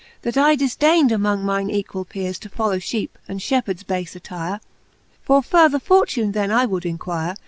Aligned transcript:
That 0.23 0.35
I 0.35 0.55
difdain'd 0.55 1.11
amongft 1.11 1.43
mine 1.43 1.69
equal! 1.69 2.05
peares 2.05 2.39
To 2.39 2.49
follow 2.49 2.77
ftieepe, 2.79 3.09
and 3.27 3.39
jQiepheards 3.39 3.85
bafe 3.85 4.15
attire: 4.15 4.59
For 5.21 5.43
further 5.43 5.77
fortune 5.77 6.31
then 6.31 6.49
I 6.49 6.65
would 6.65 6.87
inquire. 6.87 7.35